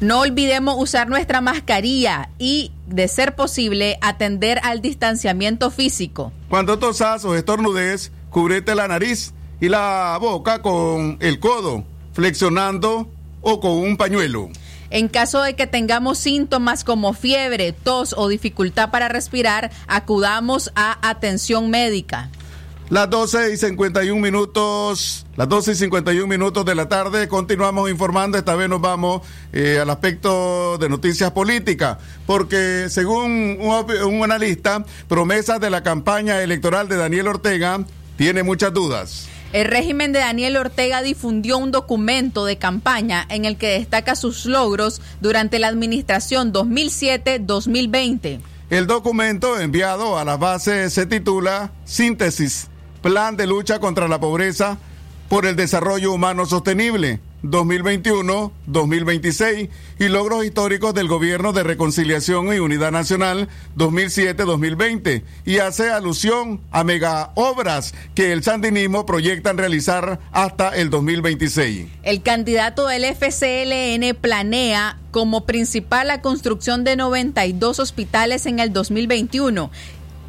No 0.00 0.20
olvidemos 0.20 0.76
usar 0.78 1.08
nuestra 1.08 1.40
mascarilla 1.40 2.30
y, 2.38 2.72
de 2.86 3.08
ser 3.08 3.34
posible, 3.34 3.98
atender 4.00 4.60
al 4.62 4.80
distanciamiento 4.80 5.70
físico. 5.70 6.32
Cuando 6.48 6.78
tosas 6.78 7.24
o 7.24 7.34
estornudes, 7.34 8.12
cúbrete 8.30 8.74
la 8.74 8.86
nariz 8.86 9.32
y 9.60 9.68
la 9.68 10.16
boca 10.20 10.62
con 10.62 11.18
el 11.20 11.40
codo, 11.40 11.84
flexionando 12.12 13.08
o 13.40 13.60
con 13.60 13.72
un 13.72 13.96
pañuelo. 13.96 14.50
En 14.90 15.08
caso 15.08 15.42
de 15.42 15.54
que 15.54 15.66
tengamos 15.66 16.18
síntomas 16.18 16.84
como 16.84 17.12
fiebre, 17.12 17.72
tos 17.72 18.14
o 18.16 18.28
dificultad 18.28 18.90
para 18.90 19.08
respirar, 19.08 19.70
acudamos 19.86 20.70
a 20.74 20.98
atención 21.08 21.70
médica. 21.70 22.30
Las 22.90 23.10
12 23.10 23.52
y 23.52 23.56
51 23.58 24.18
minutos, 24.18 25.26
las 25.36 25.46
12 25.46 25.72
y 25.72 25.74
51 25.74 26.26
minutos 26.26 26.64
de 26.64 26.74
la 26.74 26.88
tarde, 26.88 27.28
continuamos 27.28 27.90
informando. 27.90 28.38
Esta 28.38 28.54
vez 28.54 28.66
nos 28.70 28.80
vamos 28.80 29.20
eh, 29.52 29.78
al 29.78 29.90
aspecto 29.90 30.78
de 30.78 30.88
noticias 30.88 31.30
políticas, 31.32 31.98
porque 32.26 32.86
según 32.88 33.58
un, 33.60 34.04
un 34.06 34.24
analista, 34.24 34.86
promesas 35.06 35.60
de 35.60 35.68
la 35.68 35.82
campaña 35.82 36.42
electoral 36.42 36.88
de 36.88 36.96
Daniel 36.96 37.28
Ortega 37.28 37.84
tiene 38.16 38.42
muchas 38.42 38.72
dudas. 38.72 39.28
El 39.52 39.64
régimen 39.64 40.12
de 40.12 40.18
Daniel 40.18 40.58
Ortega 40.58 41.00
difundió 41.00 41.56
un 41.56 41.70
documento 41.70 42.44
de 42.44 42.58
campaña 42.58 43.24
en 43.30 43.46
el 43.46 43.56
que 43.56 43.78
destaca 43.78 44.14
sus 44.14 44.44
logros 44.44 45.00
durante 45.22 45.58
la 45.58 45.68
administración 45.68 46.52
2007-2020. 46.52 48.40
El 48.68 48.86
documento 48.86 49.58
enviado 49.58 50.18
a 50.18 50.26
la 50.26 50.36
base 50.36 50.90
se 50.90 51.06
titula 51.06 51.72
Síntesis, 51.86 52.68
Plan 53.00 53.38
de 53.38 53.46
lucha 53.46 53.78
contra 53.78 54.06
la 54.06 54.20
pobreza 54.20 54.76
por 55.30 55.46
el 55.46 55.56
desarrollo 55.56 56.12
humano 56.12 56.44
sostenible. 56.44 57.20
2021-2026 57.42 59.68
y 59.98 60.08
logros 60.08 60.44
históricos 60.44 60.94
del 60.94 61.08
Gobierno 61.08 61.52
de 61.52 61.62
Reconciliación 61.62 62.52
y 62.52 62.58
Unidad 62.58 62.92
Nacional 62.92 63.48
2007-2020 63.76 65.22
y 65.44 65.58
hace 65.58 65.90
alusión 65.90 66.60
a 66.70 66.84
mega 66.84 67.32
obras 67.34 67.94
que 68.14 68.32
el 68.32 68.42
sandinismo 68.42 69.06
proyecta 69.06 69.52
realizar 69.52 70.20
hasta 70.32 70.70
el 70.70 70.90
2026. 70.90 71.86
El 72.02 72.22
candidato 72.22 72.86
del 72.86 73.04
FCLN 73.04 74.16
planea 74.20 74.98
como 75.10 75.46
principal 75.46 76.08
la 76.08 76.20
construcción 76.20 76.84
de 76.84 76.96
92 76.96 77.78
hospitales 77.78 78.46
en 78.46 78.60
el 78.60 78.72
2021 78.72 79.70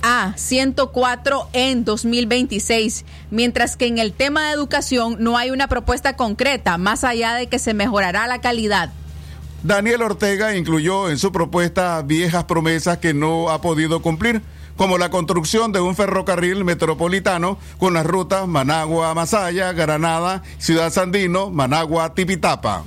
a 0.01 0.33
104 0.35 1.49
en 1.53 1.85
2026, 1.85 3.05
mientras 3.31 3.75
que 3.75 3.87
en 3.87 3.97
el 3.97 4.13
tema 4.13 4.47
de 4.47 4.53
educación 4.53 5.17
no 5.19 5.37
hay 5.37 5.51
una 5.51 5.67
propuesta 5.67 6.15
concreta, 6.15 6.77
más 6.77 7.03
allá 7.03 7.33
de 7.35 7.47
que 7.47 7.59
se 7.59 7.73
mejorará 7.73 8.27
la 8.27 8.41
calidad. 8.41 8.91
Daniel 9.63 10.01
Ortega 10.03 10.55
incluyó 10.55 11.09
en 11.09 11.17
su 11.17 11.31
propuesta 11.31 12.01
viejas 12.01 12.45
promesas 12.45 12.99
que 12.99 13.13
no 13.13 13.49
ha 13.49 13.61
podido 13.61 14.01
cumplir, 14.01 14.41
como 14.77 14.97
la 14.97 15.09
construcción 15.09 15.73
de 15.73 15.81
un 15.81 15.95
ferrocarril 15.95 16.63
metropolitano 16.63 17.57
con 17.77 17.93
las 17.93 18.05
rutas 18.05 18.47
Managua-Masaya, 18.47 19.73
Granada, 19.73 20.43
Ciudad 20.57 20.93
Sandino, 20.93 21.49
Managua-Tipitapa. 21.49 22.85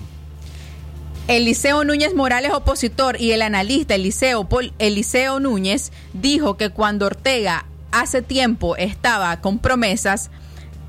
Eliseo 1.29 1.85
Núñez 1.85 2.15
Morales, 2.15 2.53
opositor, 2.53 3.21
y 3.21 3.33
el 3.33 3.43
analista 3.43 3.95
Eliseo, 3.95 4.49
Eliseo 4.79 5.39
Núñez 5.39 5.93
dijo 6.13 6.57
que 6.57 6.71
cuando 6.71 7.07
Ortega 7.07 7.67
hace 7.93 8.23
tiempo 8.23 8.77
estaba 8.77 9.41
con 9.41 9.59
promesas, 9.59 10.31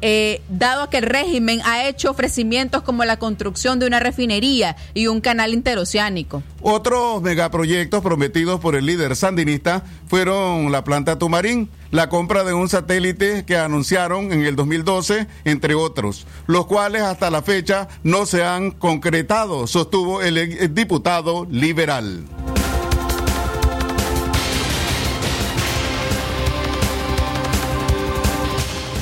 eh, 0.02 0.42
dado 0.50 0.90
que 0.90 0.98
el 0.98 1.04
régimen 1.04 1.62
ha 1.64 1.88
hecho 1.88 2.12
ofrecimientos 2.12 2.82
como 2.82 3.06
la 3.06 3.20
construcción 3.20 3.80
de 3.80 3.86
una 3.86 4.00
refinería 4.00 4.76
y 4.94 5.08
un 5.08 5.22
canal 5.22 5.54
interoceánico. 5.54 6.44
Otros 6.62 7.22
megaproyectos 7.22 8.02
prometidos 8.02 8.60
por 8.60 8.76
el 8.76 8.86
líder 8.86 9.16
sandinista 9.16 9.84
fueron 10.08 10.72
la 10.74 10.84
planta 10.84 11.18
Tumarín, 11.18 11.70
la 11.94 12.10
compra 12.10 12.44
de 12.44 12.54
un 12.54 12.68
satélite 12.70 13.46
que 13.46 13.56
anunciaron 13.56 14.32
en 14.32 14.44
el 14.44 14.56
2012, 14.56 15.28
entre 15.46 15.76
otros, 15.76 16.26
los 16.48 16.66
cuales 16.66 17.04
hasta 17.04 17.30
la 17.30 17.44
fecha 17.44 17.88
no 18.02 18.26
se 18.26 18.44
han 18.44 18.72
concretado, 18.72 19.68
sostuvo 19.68 20.24
el 20.24 20.74
diputado 20.74 21.46
liberal. 21.52 22.26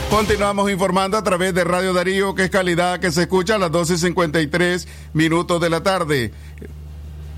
Continuamos 0.09 0.69
informando 0.69 1.15
a 1.17 1.23
través 1.23 1.53
de 1.53 1.63
Radio 1.63 1.93
Darío, 1.93 2.35
que 2.35 2.43
es 2.43 2.49
calidad 2.49 2.99
que 2.99 3.13
se 3.13 3.21
escucha 3.21 3.55
a 3.55 3.57
las 3.57 3.71
12 3.71 3.93
y 3.93 3.97
53 3.99 4.87
minutos 5.13 5.61
de 5.61 5.69
la 5.69 5.81
tarde. 5.81 6.33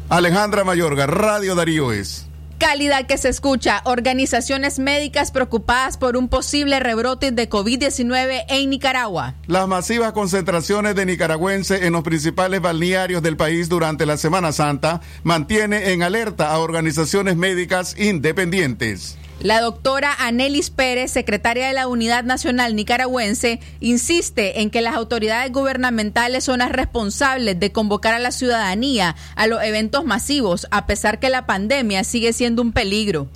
Alejandra 0.09 0.63
Mayorga, 0.63 1.05
Radio 1.05 1.53
Darío 1.53 1.91
es. 1.91 2.25
Calidad 2.57 3.05
que 3.07 3.17
se 3.17 3.29
escucha. 3.29 3.81
Organizaciones 3.85 4.79
médicas 4.79 5.31
preocupadas 5.31 5.97
por 5.97 6.17
un 6.17 6.29
posible 6.29 6.79
rebrote 6.79 7.31
de 7.31 7.49
COVID-19 7.49 8.45
en 8.49 8.69
Nicaragua. 8.69 9.35
Las 9.47 9.67
masivas 9.67 10.13
concentraciones 10.13 10.95
de 10.95 11.05
nicaragüenses 11.05 11.81
en 11.81 11.93
los 11.93 12.03
principales 12.03 12.61
balnearios 12.61 13.21
del 13.21 13.37
país 13.37 13.69
durante 13.69 14.05
la 14.05 14.17
Semana 14.17 14.51
Santa 14.51 15.01
mantiene 15.23 15.91
en 15.91 16.03
alerta 16.03 16.51
a 16.51 16.59
organizaciones 16.59 17.35
médicas 17.35 17.95
independientes. 17.97 19.17
La 19.39 19.59
doctora 19.59 20.13
Anelis 20.19 20.69
Pérez, 20.69 21.11
secretaria 21.11 21.67
de 21.67 21.73
la 21.73 21.87
Unidad 21.87 22.23
Nacional 22.23 22.75
Nicaragüense, 22.75 23.59
insiste 23.81 24.61
en 24.61 24.69
que 24.69 24.81
las 24.81 24.95
autoridades 24.95 25.51
gubernamentales 25.51 26.45
son 26.45 26.59
las 26.59 26.71
responsables 26.71 27.59
de 27.59 27.71
convocar 27.71 28.13
a 28.13 28.19
la 28.19 28.31
ciudadanía 28.31 29.15
a 29.35 29.47
los 29.47 29.61
eventos 29.61 30.05
masivos, 30.05 30.67
a 30.71 30.85
pesar 30.85 31.19
que 31.19 31.29
la 31.29 31.45
pandemia 31.45 32.03
sigue 32.03 32.31
siendo 32.31 32.61
un 32.61 32.71
peligro. 32.71 33.27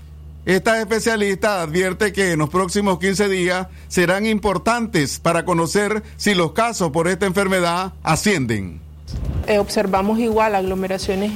Esta 0.46 0.80
especialista 0.80 1.62
advierte 1.62 2.14
que 2.14 2.32
en 2.32 2.40
los 2.40 2.50
próximos 2.50 3.00
15 3.00 3.28
días 3.28 3.68
serán 3.90 4.26
importantes 4.26 5.20
para 5.20 5.44
conocer 5.44 6.04
si 6.16 6.36
los 6.36 6.54
casos 6.54 6.92
por 6.92 7.10
esta 7.10 7.26
enfermedad 7.26 7.92
ascienden. 8.02 8.80
Eh, 9.46 9.60
observamos 9.60 10.20
igual 10.20 10.56
aglomeraciones 10.56 11.34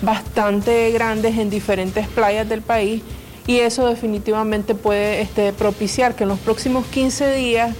bastante 0.00 0.90
grandes 0.92 1.36
en 1.36 1.50
diferentes 1.50 2.08
playas 2.08 2.48
del 2.48 2.62
país 2.62 3.02
y 3.46 3.58
eso 3.58 3.88
definitivamente 3.88 4.74
puede 4.74 5.20
este, 5.20 5.52
propiciar 5.52 6.14
que 6.14 6.22
en 6.24 6.30
los 6.30 6.38
próximos 6.38 6.86
15 6.86 7.34
días 7.34 7.74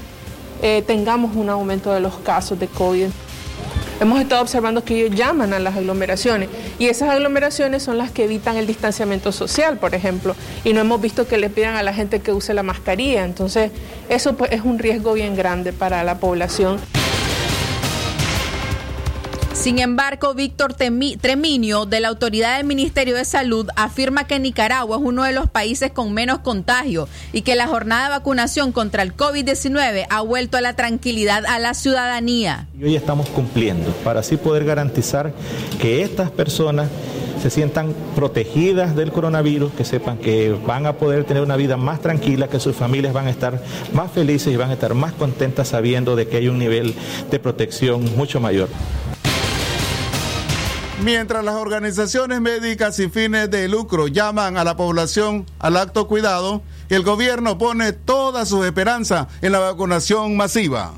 eh, 0.62 0.82
tengamos 0.86 1.36
un 1.36 1.48
aumento 1.48 1.92
de 1.92 2.00
los 2.00 2.16
casos 2.16 2.58
de 2.58 2.66
COVID. 2.68 3.08
Hemos 4.00 4.20
estado 4.20 4.42
observando 4.42 4.84
que 4.84 4.96
ellos 4.96 5.16
llaman 5.16 5.52
a 5.52 5.58
las 5.60 5.76
aglomeraciones 5.76 6.48
y 6.78 6.86
esas 6.86 7.10
aglomeraciones 7.10 7.82
son 7.82 7.96
las 7.96 8.10
que 8.10 8.24
evitan 8.24 8.56
el 8.56 8.66
distanciamiento 8.66 9.30
social, 9.30 9.78
por 9.78 9.94
ejemplo, 9.94 10.34
y 10.64 10.72
no 10.72 10.80
hemos 10.80 11.00
visto 11.00 11.28
que 11.28 11.38
le 11.38 11.48
pidan 11.48 11.76
a 11.76 11.82
la 11.82 11.94
gente 11.94 12.20
que 12.20 12.32
use 12.32 12.54
la 12.54 12.64
mascarilla. 12.64 13.24
Entonces, 13.24 13.70
eso 14.08 14.36
pues, 14.36 14.50
es 14.52 14.62
un 14.62 14.78
riesgo 14.78 15.12
bien 15.12 15.36
grande 15.36 15.72
para 15.72 16.02
la 16.02 16.18
población. 16.18 16.78
Sin 19.64 19.78
embargo, 19.78 20.34
Víctor 20.34 20.74
Treminio, 20.74 21.86
de 21.86 22.00
la 22.00 22.08
Autoridad 22.08 22.58
del 22.58 22.66
Ministerio 22.66 23.16
de 23.16 23.24
Salud, 23.24 23.66
afirma 23.76 24.26
que 24.26 24.38
Nicaragua 24.38 24.98
es 24.98 25.02
uno 25.02 25.22
de 25.22 25.32
los 25.32 25.48
países 25.48 25.90
con 25.90 26.12
menos 26.12 26.40
contagio 26.40 27.08
y 27.32 27.40
que 27.40 27.56
la 27.56 27.66
jornada 27.66 28.04
de 28.04 28.10
vacunación 28.10 28.72
contra 28.72 29.02
el 29.02 29.16
COVID-19 29.16 30.04
ha 30.10 30.20
vuelto 30.20 30.58
a 30.58 30.60
la 30.60 30.76
tranquilidad 30.76 31.46
a 31.46 31.58
la 31.58 31.72
ciudadanía. 31.72 32.66
Hoy 32.78 32.94
estamos 32.94 33.26
cumpliendo 33.30 33.90
para 34.04 34.20
así 34.20 34.36
poder 34.36 34.66
garantizar 34.66 35.32
que 35.80 36.02
estas 36.02 36.30
personas 36.30 36.90
se 37.40 37.48
sientan 37.48 37.94
protegidas 38.14 38.94
del 38.94 39.12
coronavirus, 39.12 39.72
que 39.72 39.86
sepan 39.86 40.18
que 40.18 40.54
van 40.66 40.84
a 40.84 40.94
poder 40.94 41.24
tener 41.24 41.42
una 41.42 41.56
vida 41.56 41.78
más 41.78 42.02
tranquila, 42.02 42.48
que 42.48 42.60
sus 42.60 42.76
familias 42.76 43.14
van 43.14 43.28
a 43.28 43.30
estar 43.30 43.62
más 43.94 44.10
felices 44.10 44.52
y 44.52 44.56
van 44.56 44.68
a 44.68 44.74
estar 44.74 44.92
más 44.92 45.14
contentas 45.14 45.68
sabiendo 45.68 46.16
de 46.16 46.28
que 46.28 46.36
hay 46.36 46.48
un 46.48 46.58
nivel 46.58 46.94
de 47.30 47.38
protección 47.38 48.14
mucho 48.14 48.40
mayor. 48.40 48.68
Mientras 51.04 51.44
las 51.44 51.56
organizaciones 51.56 52.40
médicas 52.40 52.96
sin 52.96 53.12
fines 53.12 53.50
de 53.50 53.68
lucro 53.68 54.08
llaman 54.08 54.56
a 54.56 54.64
la 54.64 54.74
población 54.74 55.44
al 55.58 55.76
acto 55.76 56.08
cuidado, 56.08 56.62
el 56.88 57.02
gobierno 57.02 57.58
pone 57.58 57.92
toda 57.92 58.46
su 58.46 58.64
esperanza 58.64 59.28
en 59.42 59.52
la 59.52 59.58
vacunación 59.58 60.34
masiva. 60.34 60.94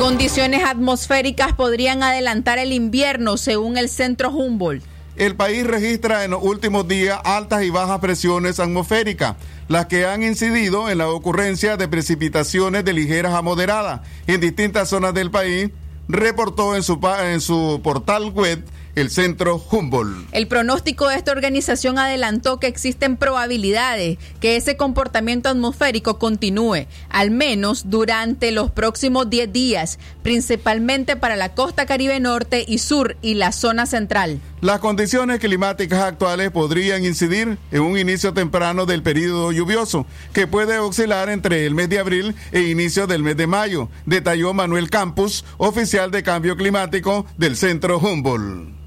Condiciones 0.00 0.64
atmosféricas 0.64 1.52
podrían 1.52 2.02
adelantar 2.02 2.58
el 2.58 2.72
invierno, 2.72 3.36
según 3.36 3.76
el 3.76 3.88
Centro 3.88 4.30
Humboldt. 4.30 4.82
El 5.14 5.36
país 5.36 5.64
registra 5.64 6.24
en 6.24 6.32
los 6.32 6.42
últimos 6.42 6.88
días 6.88 7.20
altas 7.22 7.62
y 7.62 7.70
bajas 7.70 8.00
presiones 8.00 8.58
atmosféricas, 8.58 9.36
las 9.68 9.86
que 9.86 10.06
han 10.06 10.24
incidido 10.24 10.90
en 10.90 10.98
la 10.98 11.08
ocurrencia 11.08 11.76
de 11.76 11.86
precipitaciones 11.86 12.84
de 12.84 12.94
ligeras 12.94 13.32
a 13.32 13.42
moderadas 13.42 14.00
en 14.26 14.40
distintas 14.40 14.88
zonas 14.88 15.14
del 15.14 15.30
país 15.30 15.70
reportó 16.08 16.76
en 16.76 16.82
su, 16.82 16.98
en 17.22 17.40
su 17.40 17.80
portal 17.82 18.30
web 18.30 18.64
el 18.94 19.10
centro 19.10 19.62
Humboldt. 19.70 20.28
El 20.32 20.48
pronóstico 20.48 21.08
de 21.08 21.16
esta 21.16 21.32
organización 21.32 21.98
adelantó 21.98 22.60
que 22.60 22.66
existen 22.66 23.16
probabilidades 23.16 24.18
que 24.40 24.56
ese 24.56 24.76
comportamiento 24.76 25.48
atmosférico 25.48 26.18
continúe, 26.18 26.86
al 27.08 27.30
menos 27.30 27.90
durante 27.90 28.52
los 28.52 28.70
próximos 28.70 29.28
10 29.30 29.52
días, 29.52 29.98
principalmente 30.22 31.16
para 31.16 31.36
la 31.36 31.54
costa 31.54 31.86
caribe 31.86 32.20
norte 32.20 32.64
y 32.66 32.78
sur 32.78 33.16
y 33.22 33.34
la 33.34 33.52
zona 33.52 33.86
central. 33.86 34.40
Las 34.60 34.78
condiciones 34.80 35.40
climáticas 35.40 36.00
actuales 36.00 36.50
podrían 36.50 37.04
incidir 37.04 37.58
en 37.70 37.80
un 37.82 37.98
inicio 37.98 38.32
temprano 38.32 38.86
del 38.86 39.02
periodo 39.02 39.52
lluvioso, 39.52 40.06
que 40.32 40.46
puede 40.46 40.78
oscilar 40.78 41.28
entre 41.28 41.66
el 41.66 41.74
mes 41.74 41.88
de 41.88 41.98
abril 41.98 42.34
e 42.52 42.62
inicio 42.62 43.06
del 43.06 43.22
mes 43.22 43.36
de 43.36 43.46
mayo, 43.46 43.88
detalló 44.06 44.54
Manuel 44.54 44.88
Campus, 44.88 45.44
oficial 45.58 46.10
de 46.10 46.22
cambio 46.22 46.56
climático 46.56 47.26
del 47.36 47.56
Centro 47.56 47.98
Humboldt. 47.98 48.83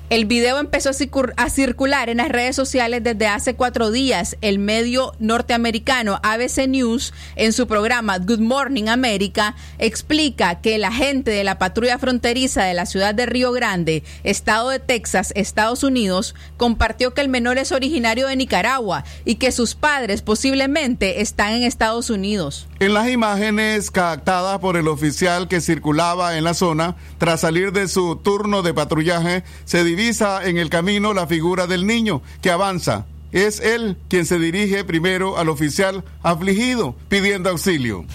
El 0.10 0.26
video 0.26 0.58
empezó 0.58 0.90
a 1.38 1.50
circular 1.50 2.10
en 2.10 2.18
las 2.18 2.30
redes 2.30 2.56
sociales 2.56 3.04
desde 3.04 3.28
hace 3.28 3.54
cuatro 3.54 3.92
días. 3.92 4.38
El 4.42 4.58
medio 4.58 5.14
norteamericano 5.20 6.20
ABC 6.24 6.68
News, 6.68 7.14
en 7.36 7.54
su 7.54 7.68
programa 7.68 8.18
Good 8.18 8.40
Morning 8.40 8.88
America, 8.88 9.56
explica 9.78 10.62
que 10.62 10.74
el 10.74 10.84
agente 10.84 11.30
de 11.30 11.44
la 11.44 11.60
patrulla 11.60 12.00
fronteriza 12.00 12.64
de 12.64 12.74
la 12.74 12.88
ciudad 12.88 13.14
de 13.14 13.28
Río 13.28 13.52
Grande, 13.52 14.04
estado 14.24 14.70
de 14.70 14.80
Texas, 14.80 15.32
Estados 15.36 15.84
Unidos, 15.84 16.34
compartió 16.58 17.14
que 17.14 17.22
el 17.22 17.30
menor 17.30 17.60
es 17.60 17.72
originario 17.72 18.26
de 18.26 18.36
Nicaragua 18.36 19.04
y 19.26 19.36
que 19.36 19.52
sus 19.52 19.76
padres 19.76 20.24
posiblemente 20.24 21.22
están 21.22 21.54
en 21.54 21.62
Estados 21.62 22.10
Unidos. 22.10 22.68
En 22.80 22.96
las 22.96 23.10
imágenes 23.10 23.92
captadas 23.92 24.58
por 24.58 24.76
el 24.76 24.88
oficial 24.88 25.48
que 25.48 25.62
circulaba 25.62 26.36
en 26.36 26.46
la 26.46 26.56
zona, 26.56 26.96
tras 27.20 27.42
salir 27.42 27.74
de 27.74 27.88
su 27.88 28.16
turno 28.16 28.64
de 28.64 28.74
patrullaje, 28.74 29.44
se 29.66 29.84
divisa 30.00 30.46
en 30.46 30.58
el 30.58 30.70
camino 30.70 31.14
la 31.14 31.28
figura 31.28 31.68
del 31.68 31.86
niño 31.86 32.22
que 32.42 32.52
avanza. 32.52 33.06
Es 33.34 33.60
él 33.60 33.98
quien 34.08 34.26
se 34.26 34.40
dirige 34.40 34.86
primero 34.86 35.38
al 35.38 35.50
oficial 35.50 36.06
afligido 36.24 36.96
pidiendo 37.10 37.50
auxilio. 37.50 38.06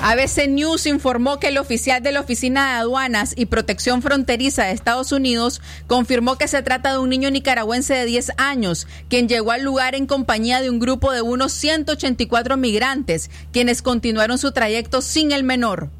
ABC 0.00 0.48
News 0.48 0.86
informó 0.86 1.38
que 1.38 1.48
el 1.48 1.58
oficial 1.58 2.02
de 2.02 2.12
la 2.12 2.20
Oficina 2.20 2.72
de 2.72 2.78
Aduanas 2.78 3.34
y 3.36 3.44
Protección 3.44 4.00
Fronteriza 4.00 4.64
de 4.64 4.72
Estados 4.72 5.12
Unidos 5.12 5.60
confirmó 5.86 6.38
que 6.38 6.48
se 6.48 6.62
trata 6.62 6.92
de 6.92 6.98
un 6.98 7.10
niño 7.10 7.30
nicaragüense 7.30 7.92
de 7.92 8.06
10 8.06 8.32
años, 8.38 8.86
quien 9.10 9.28
llegó 9.28 9.52
al 9.52 9.64
lugar 9.64 9.94
en 9.94 10.06
compañía 10.06 10.62
de 10.62 10.70
un 10.70 10.78
grupo 10.78 11.12
de 11.12 11.20
unos 11.20 11.52
184 11.52 12.56
migrantes, 12.56 13.30
quienes 13.52 13.82
continuaron 13.82 14.38
su 14.38 14.52
trayecto 14.52 15.02
sin 15.02 15.32
el 15.32 15.44
menor. 15.44 15.90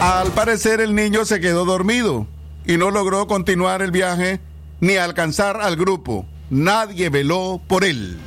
Al 0.00 0.30
parecer 0.30 0.80
el 0.80 0.94
niño 0.94 1.24
se 1.24 1.40
quedó 1.40 1.64
dormido 1.64 2.28
y 2.66 2.76
no 2.76 2.90
logró 2.90 3.26
continuar 3.26 3.82
el 3.82 3.90
viaje 3.90 4.40
ni 4.80 4.96
alcanzar 4.96 5.60
al 5.60 5.76
grupo. 5.76 6.26
Nadie 6.50 7.08
veló 7.08 7.60
por 7.66 7.84
él. 7.84 8.18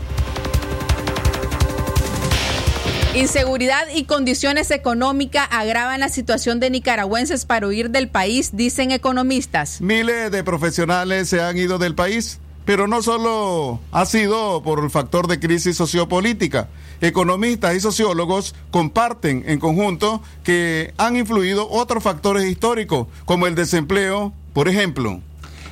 Inseguridad 3.16 3.88
y 3.94 4.04
condiciones 4.04 4.72
económicas 4.72 5.48
agravan 5.50 6.02
la 6.02 6.10
situación 6.10 6.60
de 6.60 6.70
nicaragüenses 6.70 7.46
para 7.46 7.66
huir 7.66 7.90
del 7.90 8.10
país, 8.10 8.58
dicen 8.58 8.92
economistas. 8.92 9.80
Miles 9.80 10.32
de 10.32 10.44
profesionales 10.44 11.30
se 11.30 11.42
han 11.42 11.56
ido 11.58 11.78
del 11.78 11.96
país, 11.96 12.42
pero 12.66 12.88
no 12.88 13.02
solo 13.02 13.80
ha 13.92 14.06
sido 14.06 14.62
por 14.64 14.84
el 14.84 14.90
factor 14.90 15.28
de 15.28 15.40
crisis 15.40 15.78
sociopolítica. 15.78 16.68
Economistas 17.02 17.76
y 17.76 17.80
sociólogos 17.80 18.56
comparten 18.72 19.44
en 19.48 19.60
conjunto 19.60 20.22
que 20.44 20.94
han 20.98 21.16
influido 21.16 21.70
otros 21.70 22.04
factores 22.04 22.46
históricos, 22.46 23.08
como 23.26 23.48
el 23.48 23.56
desempleo, 23.56 24.34
por 24.54 24.68
ejemplo. 24.68 25.22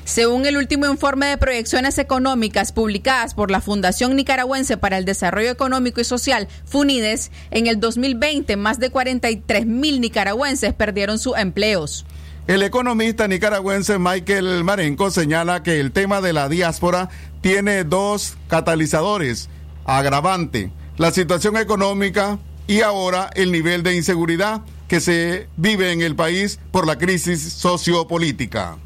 Según 0.06 0.46
el 0.46 0.58
último 0.58 0.86
informe 0.86 1.28
de 1.28 1.38
proyecciones 1.38 1.98
económicas 1.98 2.74
publicadas 2.74 3.34
por 3.34 3.50
la 3.50 3.62
Fundación 3.62 4.18
Nicaragüense 4.18 4.76
para 4.76 4.98
el 4.98 5.06
Desarrollo 5.06 5.50
Económico 5.50 6.02
y 6.02 6.04
Social, 6.04 6.50
FUNIDES, 6.66 7.32
en 7.52 7.68
el 7.68 7.80
2020 7.80 8.58
más 8.58 8.80
de 8.80 8.90
43 8.90 9.66
mil 9.66 10.02
nicaragüenses 10.02 10.74
perdieron 10.74 11.20
sus 11.20 11.38
empleos. 11.38 12.06
El 12.46 12.62
economista 12.62 13.26
nicaragüense 13.30 14.00
Michael 14.00 14.66
Marenco 14.66 15.10
señala 15.10 15.64
que 15.64 15.80
el 15.80 15.94
tema 15.94 16.20
de 16.20 16.34
la 16.34 16.50
diáspora 16.50 17.10
tiene 17.40 17.86
dos 17.86 18.36
catalizadores, 18.50 19.48
agravante, 19.86 20.70
la 20.98 21.12
situación 21.12 21.56
económica 21.56 22.40
y 22.68 22.82
ahora 22.82 23.30
el 23.36 23.54
nivel 23.54 23.82
de 23.82 23.96
inseguridad 23.96 24.62
que 24.90 25.00
se 25.00 25.48
vive 25.56 25.94
en 25.94 26.02
el 26.02 26.18
país 26.18 26.60
por 26.72 26.86
la 26.86 26.98
crisis 26.98 27.42
sociopolítica. 27.42 28.78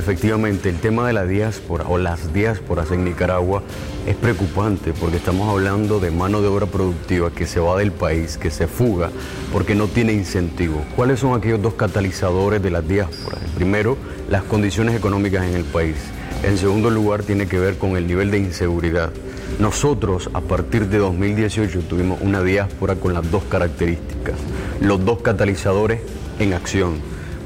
Efectivamente, 0.00 0.70
el 0.70 0.80
tema 0.80 1.06
de 1.06 1.12
la 1.12 1.26
diáspora 1.26 1.84
o 1.86 1.98
las 1.98 2.32
diásporas 2.32 2.90
en 2.90 3.04
Nicaragua 3.04 3.62
es 4.06 4.16
preocupante 4.16 4.92
porque 4.92 5.18
estamos 5.18 5.48
hablando 5.50 6.00
de 6.00 6.10
mano 6.10 6.40
de 6.40 6.48
obra 6.48 6.66
productiva 6.66 7.30
que 7.30 7.46
se 7.46 7.60
va 7.60 7.76
del 7.76 7.92
país, 7.92 8.38
que 8.38 8.50
se 8.50 8.66
fuga 8.66 9.10
porque 9.52 9.74
no 9.74 9.88
tiene 9.88 10.14
incentivo. 10.14 10.82
¿Cuáles 10.96 11.20
son 11.20 11.38
aquellos 11.38 11.60
dos 11.60 11.74
catalizadores 11.74 12.62
de 12.62 12.70
las 12.70 12.88
diásporas? 12.88 13.40
Primero, 13.54 13.98
las 14.30 14.42
condiciones 14.42 14.96
económicas 14.96 15.44
en 15.44 15.54
el 15.54 15.64
país. 15.64 15.96
En 16.42 16.56
segundo 16.56 16.88
lugar, 16.88 17.22
tiene 17.22 17.46
que 17.46 17.58
ver 17.58 17.76
con 17.76 17.96
el 17.96 18.06
nivel 18.06 18.30
de 18.30 18.38
inseguridad. 18.38 19.10
Nosotros, 19.58 20.30
a 20.32 20.40
partir 20.40 20.88
de 20.88 20.96
2018, 20.96 21.80
tuvimos 21.82 22.20
una 22.22 22.42
diáspora 22.42 22.96
con 22.96 23.12
las 23.12 23.30
dos 23.30 23.44
características, 23.44 24.36
los 24.80 25.04
dos 25.04 25.20
catalizadores 25.20 26.00
en 26.38 26.54
acción. 26.54 26.94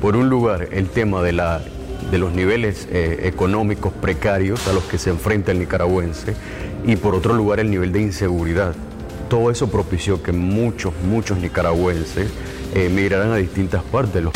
Por 0.01 0.17
un 0.17 0.29
lugar, 0.29 0.69
el 0.71 0.89
tema 0.89 1.23
de 1.23 1.33
la 1.33 1.61
de 2.11 2.19
los 2.19 2.33
niveles 2.33 2.87
eh, 2.91 3.21
económicos 3.25 3.93
precarios 3.93 4.67
a 4.69 4.73
los 4.73 4.85
que 4.85 4.99
se 4.99 5.11
enfrenta 5.11 5.53
el 5.53 5.59
nicaragüense 5.59 6.35
y 6.87 6.97
por 6.97 7.15
otro 7.15 7.35
lugar 7.35 7.61
el 7.61 7.71
nivel 7.71 7.93
de 7.93 8.03
inseguridad. 8.03 8.75
Todo 9.29 9.51
eso 9.51 9.69
propició 9.69 10.23
que 10.23 10.33
muchos, 10.33 10.93
muchos 11.03 11.39
nicaragüenses 11.39 12.31
eh, 12.75 12.87
emigraran 12.87 13.33
a 13.33 13.37
distintas 13.37 13.83
partes 13.83 14.15
de 14.15 14.21
los 14.23 14.33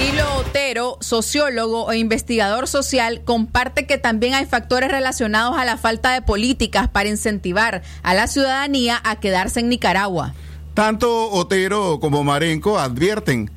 Hilo 0.00 0.24
Otero, 0.36 0.96
sociólogo 1.00 1.92
e 1.92 1.98
investigador 1.98 2.66
social, 2.66 3.22
comparte 3.24 3.86
que 3.86 3.98
también 3.98 4.34
hay 4.34 4.46
factores 4.46 4.90
relacionados 4.90 5.56
a 5.56 5.64
la 5.64 5.76
falta 5.76 6.12
de 6.12 6.22
políticas 6.22 6.88
para 6.88 7.08
incentivar 7.08 7.82
a 8.02 8.14
la 8.14 8.26
ciudadanía 8.26 9.00
a 9.04 9.20
quedarse 9.20 9.60
en 9.60 9.68
Nicaragua. 9.68 10.34
Tanto 10.74 11.30
Otero 11.30 12.00
como 12.00 12.24
Marenco 12.24 12.80
advierten 12.80 13.50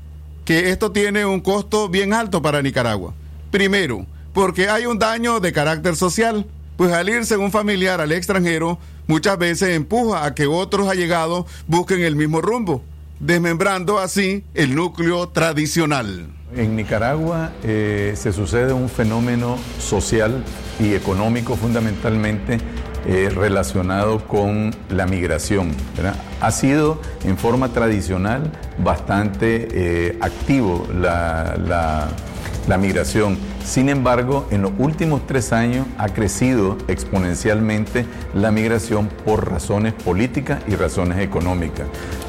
que 0.46 0.70
esto 0.70 0.92
tiene 0.92 1.26
un 1.26 1.42
costo 1.42 1.90
bien 1.90 2.14
alto 2.14 2.42
para 2.42 2.62
Nicaragua. 2.62 3.14
Primero, 3.52 4.06
porque 4.34 4.70
hay 4.70 4.86
un 4.86 5.00
daño 5.00 5.40
de 5.40 5.52
carácter 5.52 5.96
social, 5.96 6.46
pues 6.78 6.94
al 6.94 7.10
irse 7.10 7.36
un 7.36 7.52
familiar 7.52 8.00
al 8.00 8.12
extranjero 8.12 8.78
muchas 9.08 9.38
veces 9.38 9.70
empuja 9.70 10.26
a 10.26 10.36
que 10.36 10.46
otros 10.46 10.88
allegados 10.88 11.46
busquen 11.68 12.02
el 12.02 12.16
mismo 12.16 12.42
rumbo, 12.42 12.84
desmembrando 13.20 13.98
así 14.00 14.44
el 14.54 14.76
núcleo 14.76 15.30
tradicional. 15.30 16.28
En 16.56 16.76
Nicaragua 16.76 17.52
eh, 17.64 18.14
se 18.16 18.32
sucede 18.32 18.72
un 18.72 18.88
fenómeno 18.88 19.58
social 19.80 20.44
y 20.80 20.94
económico 20.94 21.56
fundamentalmente 21.56 22.60
eh, 23.08 23.30
relacionado 23.30 24.28
con 24.28 24.72
la 24.90 25.06
migración. 25.06 25.72
Ha 26.42 26.50
sido 26.50 27.00
en 27.24 27.38
forma 27.38 27.70
tradicional 27.70 28.52
bastante 28.80 29.68
eh, 29.72 30.18
activo 30.22 30.88
la, 30.92 32.08
migración. 32.80 33.38
Sin 33.64 33.90
embargo, 33.90 34.48
en 34.50 34.64
los 34.64 34.72
últimos 34.80 35.28
tres 35.28 35.54
años 35.54 35.86
ha 36.00 36.10
crecido 36.10 36.80
exponencialmente 36.88 38.08
la 38.34 38.52
migración 38.52 39.08
por 39.24 39.52
razones 39.52 39.94
políticas 39.94 40.64
y 40.68 40.76
razones 40.76 41.20
económicas. 41.20 41.86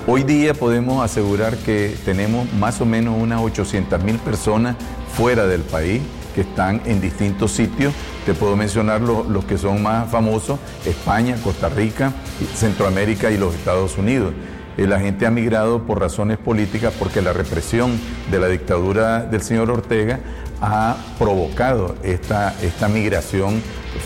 Hoy 0.07 0.25
día 0.25 0.53
podemos 0.53 1.03
asegurar 1.03 1.57
que 1.57 1.97
tenemos 2.05 2.53
más 2.53 2.83
o 2.83 2.85
menos 2.85 3.17
unas 3.19 3.41
800 3.41 4.05
mil 4.05 4.19
personas 4.19 4.77
fuera 5.15 5.47
del 5.47 5.63
país 5.63 6.03
que 6.37 6.43
están 6.43 6.83
en 6.85 7.01
distintos 7.01 7.51
sitios. 7.51 7.95
Te 8.27 8.35
puedo 8.35 8.55
mencionar 8.57 9.01
los 9.01 9.45
que 9.47 9.57
son 9.57 9.83
más 9.83 10.09
famosos, 10.11 10.61
España, 10.85 11.37
Costa 11.43 11.71
Rica, 11.71 12.13
Centroamérica 12.55 13.31
y 13.31 13.39
los 13.39 13.55
Estados 13.55 13.97
Unidos. 13.97 14.35
Eh, 14.77 14.87
la 14.87 15.01
gente 15.01 15.25
ha 15.25 15.31
migrado 15.31 15.85
por 15.85 15.99
razones 15.99 16.37
políticas 16.37 16.93
porque 16.99 17.23
la 17.23 17.33
represión 17.33 17.99
de 18.31 18.39
la 18.39 18.49
dictadura 18.49 19.21
del 19.21 19.41
señor 19.41 19.71
Ortega 19.71 20.21
ha 20.61 20.97
provocado 21.19 21.97
esta, 22.03 22.55
esta 22.63 22.87
migración 22.89 23.63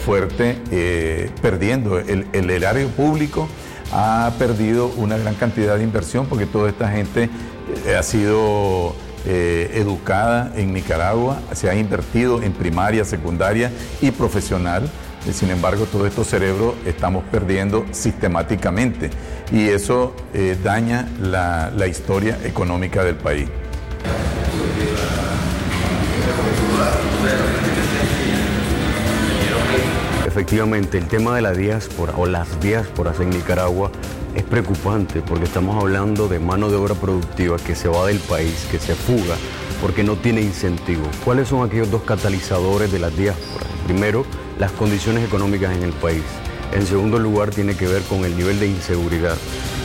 fuerte, 0.07 0.57
eh, 0.71 1.31
perdiendo 1.43 1.99
el, 1.99 2.27
el 2.33 2.49
erario 2.51 2.89
público, 2.91 3.49
ha 3.93 4.33
perdido 4.39 4.87
una 4.97 5.19
gran 5.19 5.35
cantidad 5.35 5.77
de 5.77 5.83
inversión 5.83 6.27
porque 6.27 6.47
toda 6.47 6.69
esta 6.69 6.89
gente 6.89 7.29
eh, 7.87 7.97
ha 7.97 8.05
sido 8.05 8.95
eh, 9.27 9.71
educada 9.75 10.53
en 10.57 10.73
Nicaragua, 10.73 11.41
se 11.53 11.69
ha 11.69 11.75
invertido 11.75 12.43
en 12.43 12.53
primaria, 12.53 13.05
secundaria 13.05 13.71
y 14.01 14.11
profesional. 14.11 14.89
Eh, 15.27 15.33
sin 15.33 15.51
embargo, 15.51 15.87
todos 15.87 16.09
estos 16.09 16.27
cerebros 16.27 16.75
estamos 16.87 17.25
perdiendo 17.25 17.85
sistemáticamente 17.91 19.11
y 19.53 19.69
eso 19.69 20.15
eh, 20.33 20.57
daña 20.63 21.09
la, 21.21 21.71
la 21.77 21.87
historia 21.87 22.39
económica 22.45 23.05
del 23.05 23.17
país. 23.17 23.49
efectivamente, 30.41 30.97
el 30.97 31.07
tema 31.07 31.35
de 31.35 31.43
la 31.43 31.53
diáspora 31.53 32.15
o 32.17 32.25
las 32.25 32.61
diásporas 32.61 33.21
en 33.21 33.29
Nicaragua 33.29 33.91
es 34.35 34.43
preocupante 34.45 35.23
porque 35.23 35.45
estamos 35.45 35.81
hablando 35.81 36.29
de 36.29 36.39
mano 36.39 36.71
de 36.71 36.77
obra 36.77 36.95
productiva 36.95 37.57
que 37.59 37.75
se 37.75 37.89
va 37.89 38.07
del 38.07 38.19
país, 38.19 38.67
que 38.71 38.79
se 38.79 38.95
fuga 38.95 39.37
porque 39.81 40.05
no 40.05 40.17
tiene 40.17 40.43
incentivo. 40.43 41.03
¿Cuáles 41.25 41.49
son 41.49 41.67
aquellos 41.67 41.91
dos 41.91 42.03
catalizadores 42.03 42.93
de 42.93 42.99
las 42.99 43.17
diásporas? 43.17 43.69
Primero, 43.87 44.25
las 44.59 44.73
condiciones 44.73 45.25
económicas 45.25 45.75
en 45.77 45.83
el 45.83 45.93
país. 45.93 46.23
En 46.73 46.87
segundo 46.87 47.19
lugar, 47.19 47.51
tiene 47.51 47.75
que 47.75 47.89
ver 47.89 48.03
con 48.03 48.25
el 48.25 48.37
nivel 48.37 48.61
de 48.61 48.69
inseguridad. 48.69 49.37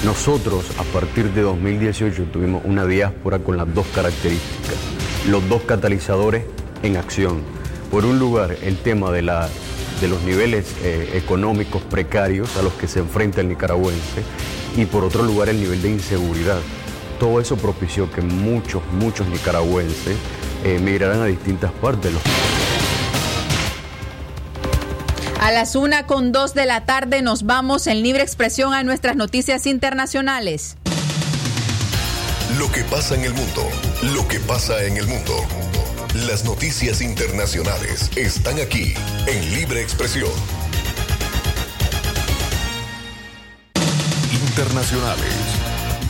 Nosotros, 0.04 0.66
a 0.78 0.84
partir 0.84 1.32
de 1.32 1.42
2018, 1.42 2.26
tuvimos 2.26 2.64
una 2.66 2.86
diáspora 2.86 3.40
con 3.40 3.58
las 3.58 3.74
dos 3.74 3.88
características, 3.96 4.76
los 5.28 5.48
dos 5.50 5.64
catalizadores 5.64 6.44
en 6.84 6.98
acción. 6.98 7.42
Por 7.90 8.06
un 8.06 8.20
lugar, 8.20 8.58
el 8.62 8.78
tema 8.78 9.12
de, 9.12 9.24
la, 9.24 9.50
de 10.02 10.08
los 10.08 10.22
niveles 10.24 10.66
eh, 10.82 11.12
económicos 11.16 11.82
precarios 11.84 12.56
a 12.58 12.62
los 12.62 12.74
que 12.74 12.88
se 12.88 13.00
enfrenta 13.00 13.42
el 13.42 13.50
nicaragüense 13.50 14.24
y 14.76 14.86
por 14.86 15.04
otro 15.04 15.24
lugar, 15.24 15.50
el 15.50 15.60
nivel 15.60 15.82
de 15.82 15.90
inseguridad. 15.90 16.60
Todo 17.20 17.40
eso 17.40 17.56
propició 17.56 18.12
que 18.12 18.22
muchos, 18.22 18.82
muchos 18.92 19.28
nicaragüenses 19.28 20.18
eh, 20.64 20.80
migraran 20.80 21.22
a 21.22 21.26
distintas 21.26 21.72
partes 21.72 22.06
de 22.06 22.12
los 22.12 22.22
a 25.46 25.52
las 25.52 25.76
una 25.76 26.08
con 26.08 26.32
dos 26.32 26.56
de 26.56 26.66
la 26.66 26.86
tarde 26.86 27.22
nos 27.22 27.44
vamos 27.44 27.86
en 27.86 28.02
libre 28.02 28.24
expresión 28.24 28.74
a 28.74 28.82
nuestras 28.82 29.16
noticias 29.16 29.68
internacionales. 29.68 30.76
Lo 32.58 32.72
que 32.72 32.84
pasa 32.84 33.14
en 33.14 33.26
el 33.26 33.34
mundo, 33.36 33.62
lo 34.16 34.28
que 34.28 34.40
pasa 34.40 34.84
en 34.84 34.98
el 34.98 35.06
mundo. 35.06 35.65
Las 36.24 36.46
noticias 36.46 37.02
internacionales 37.02 38.10
están 38.16 38.58
aquí 38.62 38.94
en 39.28 39.54
libre 39.54 39.82
expresión. 39.82 40.32
Internacionales. 44.32 45.34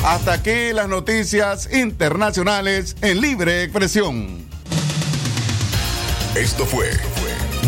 Hasta 0.06 0.32
aquí 0.32 0.72
las 0.72 0.88
noticias 0.88 1.74
internacionales 1.74 2.96
en 3.02 3.20
libre 3.20 3.64
expresión. 3.64 4.46
Esto 6.36 6.66
fue 6.66 6.92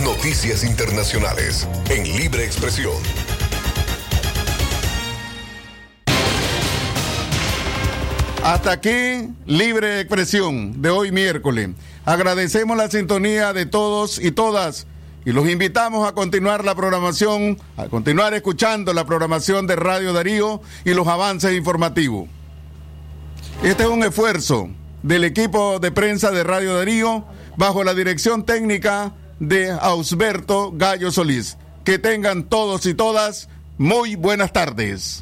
Noticias 0.04 0.64
Internacionales 0.64 1.68
en 1.90 2.04
Libre 2.04 2.46
Expresión. 2.46 2.94
Hasta 8.44 8.72
aquí, 8.72 9.30
Libre 9.46 10.00
Expresión 10.00 10.82
de 10.82 10.90
hoy 10.90 11.12
miércoles. 11.12 11.70
Agradecemos 12.06 12.78
la 12.78 12.90
sintonía 12.90 13.54
de 13.54 13.66
todos 13.66 14.20
y 14.20 14.32
todas 14.32 14.88
y 15.26 15.32
los 15.32 15.50
invitamos 15.50 16.08
a 16.08 16.14
continuar 16.14 16.64
la 16.64 16.76
programación, 16.76 17.58
a 17.76 17.88
continuar 17.88 18.34
escuchando 18.34 18.94
la 18.94 19.06
programación 19.06 19.68
de 19.68 19.76
Radio 19.76 20.14
Darío 20.14 20.62
y 20.86 20.94
los 20.94 21.08
avances 21.08 21.54
informativos. 21.54 22.30
Este 23.64 23.84
es 23.84 23.90
un 23.90 24.04
esfuerzo 24.04 24.70
del 25.02 25.24
equipo 25.24 25.80
de 25.80 25.92
prensa 25.92 26.32
de 26.32 26.44
Radio 26.44 26.76
Darío 26.76 27.26
bajo 27.58 27.84
la 27.84 27.94
dirección 27.94 28.46
técnica 28.46 29.14
de 29.39 29.71
Ausberto 29.71 30.71
Gallo 30.73 31.12
Solís. 31.12 31.58
Que 31.84 32.00
tengan 32.00 32.43
todos 32.43 32.86
y 32.86 32.93
todas 32.93 33.50
muy 33.78 34.15
buenas 34.15 34.52
tardes. 34.52 35.21